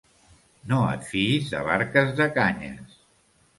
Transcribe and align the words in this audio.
No 0.71 0.79
et 0.93 1.05
fiïs 1.09 1.53
de 1.53 1.63
barques 1.69 2.17
de 2.23 2.29
canyes. 2.41 2.99